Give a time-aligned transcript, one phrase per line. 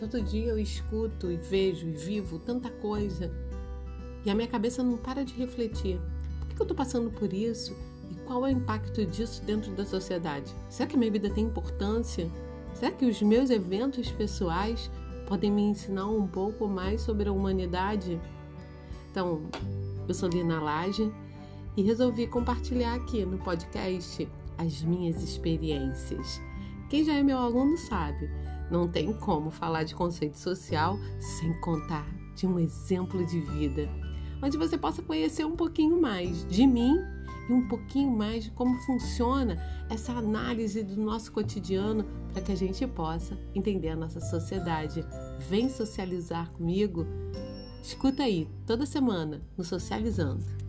[0.00, 3.30] Todo dia eu escuto e vejo e vivo tanta coisa
[4.24, 6.00] e a minha cabeça não para de refletir.
[6.38, 7.76] Por que eu estou passando por isso?
[8.10, 10.54] E qual é o impacto disso dentro da sociedade?
[10.70, 12.30] Será que a minha vida tem importância?
[12.72, 14.90] Será que os meus eventos pessoais
[15.26, 18.18] podem me ensinar um pouco mais sobre a humanidade?
[19.10, 19.42] Então,
[20.08, 21.12] eu sou Lina Lage
[21.76, 24.26] e resolvi compartilhar aqui no podcast
[24.56, 26.40] as minhas experiências.
[26.90, 28.28] Quem já é meu aluno sabe,
[28.68, 32.04] não tem como falar de conceito social sem contar
[32.34, 33.88] de um exemplo de vida,
[34.42, 36.96] onde você possa conhecer um pouquinho mais de mim
[37.48, 39.56] e um pouquinho mais de como funciona
[39.88, 45.06] essa análise do nosso cotidiano para que a gente possa entender a nossa sociedade.
[45.48, 47.06] Vem socializar comigo?
[47.80, 50.59] Escuta aí, toda semana, no Socializando.